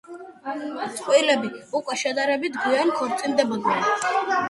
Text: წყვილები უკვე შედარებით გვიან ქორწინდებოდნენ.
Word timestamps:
წყვილები 0.99 1.53
უკვე 1.81 1.99
შედარებით 2.05 2.59
გვიან 2.65 2.97
ქორწინდებოდნენ. 2.99 3.89